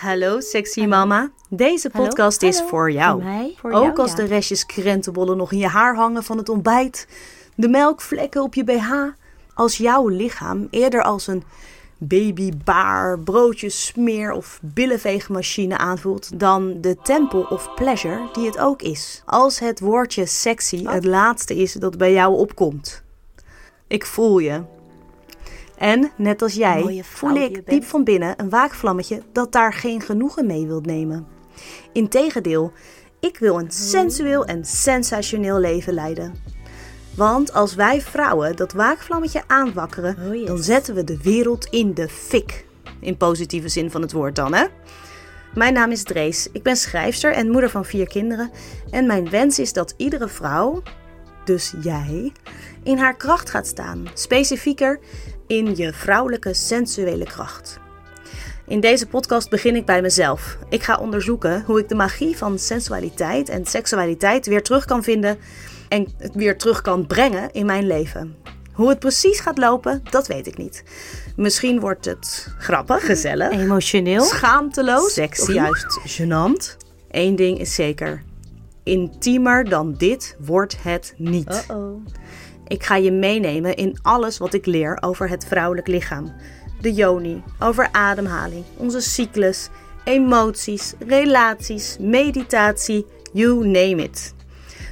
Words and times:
Hallo 0.00 0.40
sexy 0.40 0.86
mama. 0.86 1.30
Deze 1.48 1.90
podcast 1.90 2.42
is 2.42 2.56
hallo. 2.56 2.68
voor 2.68 2.92
jou. 2.92 3.22
Voor 3.56 3.70
Ook 3.70 3.82
jou, 3.82 3.96
als 3.96 4.10
ja. 4.10 4.16
de 4.16 4.24
restjes 4.24 4.66
krentenbollen 4.66 5.36
nog 5.36 5.52
in 5.52 5.58
je 5.58 5.66
haar 5.66 5.94
hangen 5.94 6.22
van 6.24 6.38
het 6.38 6.48
ontbijt, 6.48 7.08
de 7.54 7.68
melkvlekken 7.68 8.42
op 8.42 8.54
je 8.54 8.64
BH, 8.64 8.92
als 9.54 9.76
jouw 9.76 10.08
lichaam 10.08 10.66
eerder 10.70 11.02
als 11.02 11.26
een 11.26 11.42
babybaar, 11.98 13.18
broodjesmeer 13.18 14.32
of 14.32 14.58
billenveegmachine 14.62 15.78
aanvoelt 15.78 16.40
dan 16.40 16.80
de 16.80 16.96
tempel 17.02 17.42
of 17.42 17.74
pleasure 17.74 18.28
die 18.32 18.46
het 18.46 18.58
ook 18.58 18.82
is. 18.82 19.22
Als 19.26 19.58
het 19.58 19.80
woordje 19.80 20.26
sexy 20.26 20.86
het 20.86 21.04
laatste 21.04 21.56
is 21.56 21.72
dat 21.72 21.98
bij 21.98 22.12
jou 22.12 22.34
opkomt. 22.34 23.02
Ik 23.86 24.06
voel 24.06 24.38
je. 24.38 24.62
En 25.80 26.10
net 26.16 26.42
als 26.42 26.54
jij 26.54 27.02
voel 27.04 27.34
ik 27.34 27.66
diep 27.66 27.84
van 27.84 28.04
binnen 28.04 28.34
een 28.36 28.50
waakvlammetje 28.50 29.22
dat 29.32 29.52
daar 29.52 29.72
geen 29.72 30.00
genoegen 30.00 30.46
mee 30.46 30.66
wilt 30.66 30.86
nemen. 30.86 31.26
Integendeel, 31.92 32.72
ik 33.20 33.38
wil 33.38 33.58
een 33.58 33.70
sensueel 33.70 34.44
en 34.44 34.64
sensationeel 34.64 35.58
leven 35.58 35.94
leiden. 35.94 36.34
Want 37.16 37.52
als 37.52 37.74
wij 37.74 38.00
vrouwen 38.00 38.56
dat 38.56 38.72
waakvlammetje 38.72 39.42
aanwakkeren, 39.46 40.16
Oh 40.28 40.34
yes. 40.34 40.46
dan 40.46 40.58
zetten 40.58 40.94
we 40.94 41.04
de 41.04 41.18
wereld 41.22 41.64
in 41.64 41.94
de 41.94 42.08
fik. 42.08 42.64
In 43.00 43.16
positieve 43.16 43.68
zin 43.68 43.90
van 43.90 44.02
het 44.02 44.12
woord 44.12 44.36
dan, 44.36 44.54
hè? 44.54 44.64
Mijn 45.54 45.72
naam 45.72 45.90
is 45.90 46.02
Drees. 46.02 46.48
Ik 46.52 46.62
ben 46.62 46.76
schrijfster 46.76 47.32
en 47.32 47.50
moeder 47.50 47.70
van 47.70 47.84
vier 47.84 48.08
kinderen. 48.08 48.50
En 48.90 49.06
mijn 49.06 49.30
wens 49.30 49.58
is 49.58 49.72
dat 49.72 49.94
iedere 49.96 50.28
vrouw, 50.28 50.82
dus 51.50 51.74
jij, 51.82 52.32
in 52.82 52.98
haar 52.98 53.16
kracht 53.16 53.50
gaat 53.50 53.66
staan. 53.66 54.06
Specifieker 54.14 54.98
in 55.46 55.76
je 55.76 55.92
vrouwelijke 55.92 56.54
sensuele 56.54 57.24
kracht. 57.24 57.78
In 58.66 58.80
deze 58.80 59.06
podcast 59.06 59.50
begin 59.50 59.76
ik 59.76 59.84
bij 59.84 60.02
mezelf. 60.02 60.58
Ik 60.68 60.82
ga 60.82 60.98
onderzoeken 60.98 61.62
hoe 61.66 61.78
ik 61.78 61.88
de 61.88 61.94
magie 61.94 62.36
van 62.36 62.58
sensualiteit 62.58 63.48
en 63.48 63.66
seksualiteit 63.66 64.46
weer 64.46 64.62
terug 64.62 64.84
kan 64.84 65.02
vinden 65.02 65.38
en 65.88 66.08
het 66.18 66.34
weer 66.34 66.58
terug 66.58 66.80
kan 66.80 67.06
brengen 67.06 67.52
in 67.52 67.66
mijn 67.66 67.86
leven. 67.86 68.36
Hoe 68.72 68.88
het 68.88 68.98
precies 68.98 69.40
gaat 69.40 69.58
lopen, 69.58 70.02
dat 70.10 70.26
weet 70.26 70.46
ik 70.46 70.56
niet. 70.56 70.82
Misschien 71.36 71.80
wordt 71.80 72.04
het 72.04 72.54
grappig, 72.58 73.06
gezellig, 73.06 73.50
Emotioneel. 73.50 74.22
schaamteloos, 74.24 75.12
Sexy. 75.12 75.42
of 75.42 75.52
juist 75.52 76.00
gênant. 76.06 76.76
Eén 77.10 77.36
ding 77.36 77.58
is 77.58 77.74
zeker: 77.74 78.22
intiemer 78.90 79.64
dan 79.68 79.94
dit 79.94 80.36
wordt 80.38 80.82
het 80.82 81.14
niet. 81.16 81.66
Uh-oh. 81.70 82.06
Ik 82.66 82.82
ga 82.82 82.96
je 82.96 83.12
meenemen 83.12 83.74
in 83.76 83.98
alles 84.02 84.38
wat 84.38 84.54
ik 84.54 84.66
leer 84.66 84.98
over 85.00 85.28
het 85.28 85.44
vrouwelijk 85.44 85.86
lichaam. 85.86 86.32
De 86.80 86.92
yoni, 86.92 87.42
over 87.58 87.88
ademhaling, 87.92 88.64
onze 88.76 89.00
cyclus, 89.00 89.68
emoties, 90.04 90.94
relaties, 91.06 91.96
meditatie, 92.00 93.06
you 93.32 93.66
name 93.66 94.02
it. 94.02 94.34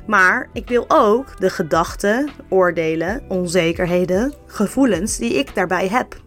Maar 0.06 0.48
ik 0.52 0.68
wil 0.68 0.84
ook 0.88 1.40
de 1.40 1.50
gedachten, 1.50 2.30
oordelen, 2.48 3.22
onzekerheden, 3.28 4.32
gevoelens 4.46 5.16
die 5.16 5.34
ik 5.34 5.54
daarbij 5.54 5.88
heb. 5.88 6.20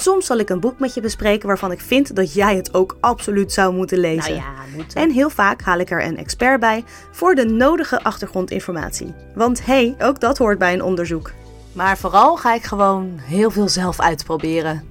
Soms 0.00 0.26
zal 0.26 0.38
ik 0.38 0.48
een 0.48 0.60
boek 0.60 0.78
met 0.78 0.94
je 0.94 1.00
bespreken 1.00 1.48
waarvan 1.48 1.72
ik 1.72 1.80
vind 1.80 2.16
dat 2.16 2.32
jij 2.32 2.56
het 2.56 2.74
ook 2.74 2.96
absoluut 3.00 3.52
zou 3.52 3.74
moeten 3.74 3.98
lezen. 3.98 4.34
Nou 4.34 4.44
ja, 4.44 4.76
moet 4.76 4.94
En 4.94 5.10
heel 5.10 5.30
vaak 5.30 5.62
haal 5.62 5.78
ik 5.78 5.90
er 5.90 6.04
een 6.04 6.16
expert 6.16 6.60
bij 6.60 6.84
voor 7.10 7.34
de 7.34 7.44
nodige 7.44 8.02
achtergrondinformatie. 8.02 9.14
Want 9.34 9.64
hé, 9.64 9.94
hey, 9.96 10.08
ook 10.08 10.20
dat 10.20 10.38
hoort 10.38 10.58
bij 10.58 10.72
een 10.72 10.82
onderzoek. 10.82 11.32
Maar 11.72 11.98
vooral 11.98 12.36
ga 12.36 12.54
ik 12.54 12.62
gewoon 12.62 13.18
heel 13.18 13.50
veel 13.50 13.68
zelf 13.68 14.00
uitproberen. 14.00 14.84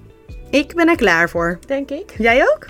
Ik 0.49 0.75
ben 0.75 0.87
er 0.87 0.95
klaar 0.95 1.29
voor. 1.29 1.59
Denk 1.67 1.89
ik. 1.89 2.15
Jij 2.17 2.41
ook? 2.41 2.65